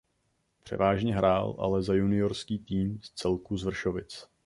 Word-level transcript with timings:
Převážně 0.63 1.15
hrál 1.15 1.55
ale 1.59 1.83
za 1.83 1.93
juniorský 1.93 2.59
tým 2.59 2.99
celku 3.15 3.57
z 3.57 3.63
Vršovic. 3.63 4.27